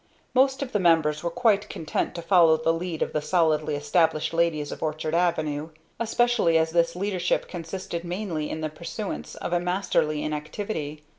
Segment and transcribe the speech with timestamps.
[0.33, 4.33] Most of the members were quite content to follow the lead of the solidly established
[4.33, 9.59] ladies of Orchard Avenue; especially as this leadership consisted mainly in the pursuance of a
[9.59, 11.03] masterly inactivity.